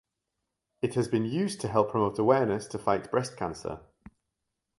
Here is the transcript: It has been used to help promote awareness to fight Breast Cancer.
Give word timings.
It 0.81 0.95
has 0.95 1.07
been 1.07 1.25
used 1.27 1.61
to 1.61 1.67
help 1.67 1.91
promote 1.91 2.17
awareness 2.17 2.65
to 2.69 2.79
fight 2.79 3.11
Breast 3.11 3.37
Cancer. 3.37 3.81